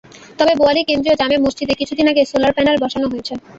[0.39, 3.33] তবে বোয়ালি কেন্দ্রীয় জামে মসজিদে কিছুদিন আগে সোলার প্যানেল বসানো হয়েছে।